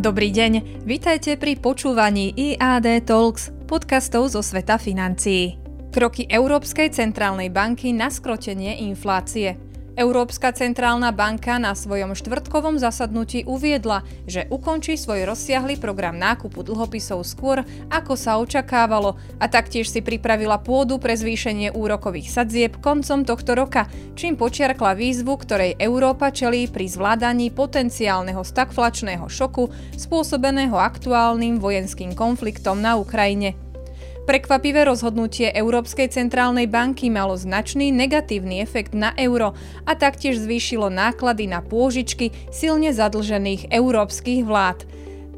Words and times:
Dobrý 0.00 0.32
deň, 0.32 0.80
vitajte 0.88 1.36
pri 1.36 1.60
počúvaní 1.60 2.32
IAD 2.32 3.04
Talks, 3.04 3.52
podcastov 3.68 4.32
zo 4.32 4.40
sveta 4.40 4.80
financií. 4.80 5.60
Kroky 5.92 6.24
Európskej 6.24 6.88
centrálnej 6.88 7.52
banky 7.52 7.92
na 7.92 8.08
skrotenie 8.08 8.80
inflácie– 8.80 9.60
Európska 10.00 10.48
centrálna 10.56 11.12
banka 11.12 11.60
na 11.60 11.76
svojom 11.76 12.16
štvrtkovom 12.16 12.80
zasadnutí 12.80 13.44
uviedla, 13.44 14.00
že 14.24 14.48
ukončí 14.48 14.96
svoj 14.96 15.28
rozsiahly 15.28 15.76
program 15.76 16.16
nákupu 16.16 16.64
dlhopisov 16.64 17.20
skôr, 17.20 17.60
ako 17.92 18.16
sa 18.16 18.40
očakávalo 18.40 19.20
a 19.36 19.44
taktiež 19.44 19.92
si 19.92 20.00
pripravila 20.00 20.56
pôdu 20.56 20.96
pre 20.96 21.12
zvýšenie 21.20 21.76
úrokových 21.76 22.32
sadzieb 22.32 22.80
koncom 22.80 23.28
tohto 23.28 23.52
roka, 23.52 23.92
čím 24.16 24.40
počiarkla 24.40 24.96
výzvu, 24.96 25.36
ktorej 25.36 25.76
Európa 25.76 26.32
čelí 26.32 26.64
pri 26.72 26.88
zvládaní 26.88 27.52
potenciálneho 27.52 28.40
stagflačného 28.40 29.28
šoku 29.28 29.68
spôsobeného 30.00 30.80
aktuálnym 30.80 31.60
vojenským 31.60 32.16
konfliktom 32.16 32.80
na 32.80 32.96
Ukrajine. 32.96 33.69
Prekvapivé 34.30 34.86
rozhodnutie 34.86 35.50
Európskej 35.50 36.06
centrálnej 36.14 36.70
banky 36.70 37.10
malo 37.10 37.34
značný 37.34 37.90
negatívny 37.90 38.62
efekt 38.62 38.94
na 38.94 39.10
euro 39.18 39.58
a 39.82 39.98
taktiež 39.98 40.38
zvýšilo 40.38 40.86
náklady 40.86 41.50
na 41.50 41.58
pôžičky 41.58 42.30
silne 42.54 42.94
zadlžených 42.94 43.74
európskych 43.74 44.46
vlád. 44.46 44.86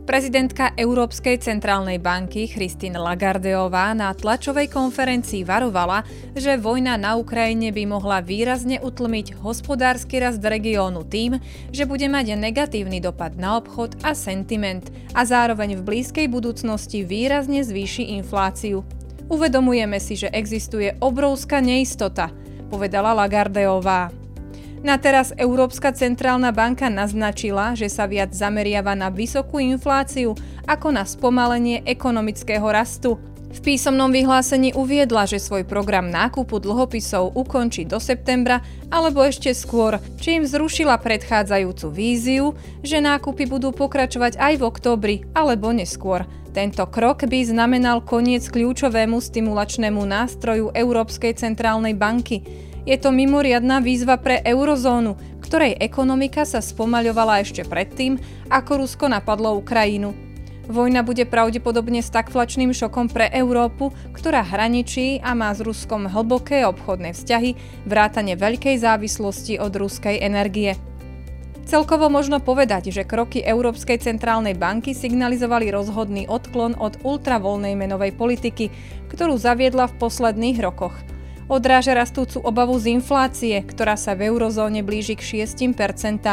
Prezidentka 0.03 0.75
Európskej 0.75 1.39
centrálnej 1.39 2.03
banky 2.03 2.51
Christine 2.51 2.99
Lagardeová 2.99 3.95
na 3.95 4.11
tlačovej 4.11 4.67
konferencii 4.67 5.47
varovala, 5.47 6.03
že 6.35 6.59
vojna 6.59 6.99
na 6.99 7.15
Ukrajine 7.15 7.71
by 7.71 7.87
mohla 7.87 8.19
výrazne 8.19 8.83
utlmiť 8.83 9.39
hospodársky 9.39 10.19
rast 10.19 10.43
regiónu 10.43 11.07
tým, 11.07 11.39
že 11.71 11.87
bude 11.87 12.11
mať 12.11 12.35
negatívny 12.35 12.99
dopad 12.99 13.39
na 13.39 13.63
obchod 13.63 13.95
a 14.03 14.11
sentiment 14.11 14.91
a 15.15 15.23
zároveň 15.23 15.79
v 15.79 15.87
blízkej 15.87 16.27
budúcnosti 16.27 17.07
výrazne 17.07 17.63
zvýši 17.63 18.19
infláciu. 18.19 18.83
Uvedomujeme 19.31 20.03
si, 20.03 20.19
že 20.19 20.35
existuje 20.35 20.99
obrovská 20.99 21.63
neistota, 21.63 22.35
povedala 22.67 23.15
Lagardeová. 23.15 24.22
Na 24.83 24.99
teraz 24.99 25.31
Európska 25.39 25.95
centrálna 25.95 26.51
banka 26.51 26.91
naznačila, 26.91 27.79
že 27.79 27.87
sa 27.87 28.11
viac 28.11 28.35
zameriava 28.35 28.99
na 28.99 29.15
vysokú 29.15 29.63
infláciu 29.63 30.35
ako 30.67 30.91
na 30.91 31.07
spomalenie 31.07 31.87
ekonomického 31.87 32.67
rastu. 32.67 33.15
V 33.53 33.59
písomnom 33.63 34.11
vyhlásení 34.11 34.75
uviedla, 34.75 35.31
že 35.31 35.39
svoj 35.39 35.63
program 35.71 36.11
nákupu 36.11 36.59
dlhopisov 36.59 37.31
ukončí 37.31 37.87
do 37.87 38.03
septembra 38.03 38.59
alebo 38.91 39.23
ešte 39.23 39.55
skôr, 39.55 40.03
čím 40.19 40.43
zrušila 40.43 40.99
predchádzajúcu 40.99 41.87
víziu, 41.95 42.59
že 42.83 42.99
nákupy 42.99 43.47
budú 43.47 43.71
pokračovať 43.71 44.35
aj 44.35 44.55
v 44.59 44.63
oktobri 44.67 45.17
alebo 45.31 45.71
neskôr. 45.71 46.27
Tento 46.51 46.83
krok 46.91 47.23
by 47.23 47.39
znamenal 47.47 48.03
koniec 48.03 48.51
kľúčovému 48.51 49.23
stimulačnému 49.23 50.03
nástroju 50.03 50.75
Európskej 50.75 51.39
centrálnej 51.39 51.95
banky, 51.95 52.72
je 52.83 52.97
to 52.99 53.15
mimoriadná 53.15 53.79
výzva 53.79 54.19
pre 54.19 54.43
eurozónu, 54.43 55.15
ktorej 55.39 55.79
ekonomika 55.79 56.43
sa 56.43 56.59
spomaľovala 56.59 57.47
ešte 57.47 57.63
predtým, 57.63 58.19
ako 58.51 58.83
Rusko 58.83 59.07
napadlo 59.07 59.55
Ukrajinu. 59.55 60.15
Vojna 60.71 61.03
bude 61.03 61.27
pravdepodobne 61.27 62.01
stagflačným 62.03 62.71
šokom 62.71 63.11
pre 63.11 63.27
Európu, 63.35 63.91
ktorá 64.15 64.47
hraničí 64.47 65.19
a 65.19 65.35
má 65.35 65.51
s 65.51 65.59
Ruskom 65.59 66.07
hlboké 66.07 66.63
obchodné 66.63 67.15
vzťahy, 67.15 67.85
vrátane 67.87 68.39
veľkej 68.39 68.79
závislosti 68.79 69.59
od 69.59 69.75
ruskej 69.75 70.23
energie. 70.23 70.79
Celkovo 71.63 72.11
možno 72.11 72.43
povedať, 72.43 72.91
že 72.91 73.07
kroky 73.07 73.39
Európskej 73.39 74.03
centrálnej 74.03 74.59
banky 74.59 74.99
signalizovali 74.99 75.71
rozhodný 75.71 76.27
odklon 76.27 76.75
od 76.75 76.99
ultravoľnej 77.07 77.79
menovej 77.79 78.15
politiky, 78.19 78.71
ktorú 79.15 79.39
zaviedla 79.39 79.87
v 79.91 79.99
posledných 79.99 80.59
rokoch– 80.59 80.95
odráža 81.53 81.93
rastúcu 81.93 82.41
obavu 82.41 82.81
z 82.81 82.97
inflácie, 82.97 83.61
ktorá 83.61 84.01
sa 84.01 84.17
v 84.17 84.33
eurozóne 84.33 84.81
blíži 84.81 85.21
k 85.21 85.45
6%. 85.45 86.25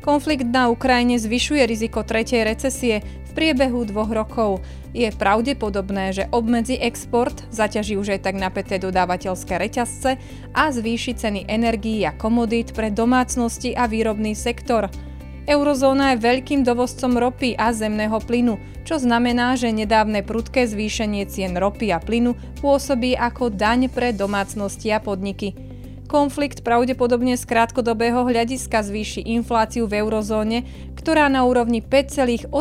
Konflikt 0.00 0.48
na 0.48 0.72
Ukrajine 0.72 1.20
zvyšuje 1.20 1.62
riziko 1.68 2.00
tretej 2.02 2.42
recesie 2.42 3.04
v 3.04 3.30
priebehu 3.36 3.84
dvoch 3.84 4.08
rokov. 4.08 4.64
Je 4.96 5.06
pravdepodobné, 5.12 6.16
že 6.16 6.24
obmedzi 6.32 6.80
export, 6.80 7.36
zaťaží 7.52 8.00
už 8.00 8.16
aj 8.18 8.20
tak 8.26 8.36
napäté 8.40 8.80
dodávateľské 8.80 9.60
reťazce 9.60 10.16
a 10.56 10.64
zvýši 10.72 11.12
ceny 11.20 11.40
energií 11.46 12.02
a 12.08 12.16
komodít 12.16 12.72
pre 12.72 12.88
domácnosti 12.88 13.76
a 13.76 13.84
výrobný 13.84 14.32
sektor– 14.32 14.88
Eurozóna 15.42 16.14
je 16.14 16.22
veľkým 16.22 16.62
dovozcom 16.62 17.18
ropy 17.18 17.58
a 17.58 17.74
zemného 17.74 18.14
plynu, 18.22 18.62
čo 18.86 19.02
znamená, 19.02 19.58
že 19.58 19.74
nedávne 19.74 20.22
prudké 20.22 20.70
zvýšenie 20.70 21.26
cien 21.26 21.58
ropy 21.58 21.90
a 21.90 21.98
plynu 21.98 22.38
pôsobí 22.62 23.18
ako 23.18 23.50
daň 23.50 23.90
pre 23.90 24.14
domácnosti 24.14 24.94
a 24.94 25.02
podniky. 25.02 25.72
Konflikt 26.06 26.60
pravdepodobne 26.60 27.40
z 27.40 27.48
krátkodobého 27.48 28.22
hľadiska 28.28 28.84
zvýši 28.84 29.24
infláciu 29.32 29.88
v 29.88 30.04
eurozóne, 30.04 30.62
ktorá 30.92 31.26
na 31.32 31.42
úrovni 31.48 31.80
5,8% 31.80 32.52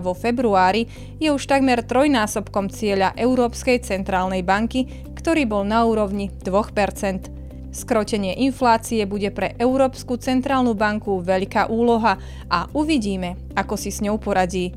vo 0.00 0.16
februári 0.16 0.88
je 1.20 1.28
už 1.30 1.44
takmer 1.44 1.84
trojnásobkom 1.84 2.72
cieľa 2.72 3.12
Európskej 3.14 3.84
centrálnej 3.84 4.40
banky, 4.42 4.88
ktorý 5.14 5.44
bol 5.44 5.62
na 5.68 5.84
úrovni 5.84 6.32
2%. 6.32 7.33
Skrotenie 7.74 8.38
inflácie 8.38 9.02
bude 9.02 9.34
pre 9.34 9.58
Európsku 9.58 10.14
centrálnu 10.14 10.78
banku 10.78 11.18
veľká 11.18 11.66
úloha 11.66 12.14
a 12.46 12.70
uvidíme, 12.70 13.34
ako 13.58 13.74
si 13.74 13.90
s 13.90 13.98
ňou 13.98 14.14
poradí. 14.22 14.70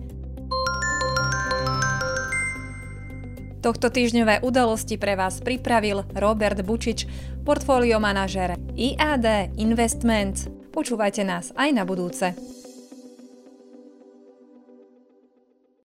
Tohto 3.61 3.93
týždňové 3.93 4.41
udalosti 4.41 4.97
pre 4.97 5.13
vás 5.13 5.45
pripravil 5.45 6.09
Robert 6.17 6.57
Bučič, 6.65 7.05
portfólio 7.45 8.01
manažer 8.01 8.57
IAD 8.73 9.53
Investments. 9.61 10.49
Počúvajte 10.73 11.21
nás 11.21 11.53
aj 11.53 11.69
na 11.77 11.85
budúce. 11.85 12.56